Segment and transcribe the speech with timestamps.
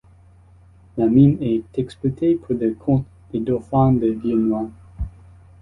[0.97, 4.67] La mine est exploitée pour le compte des dauphins de Viennois.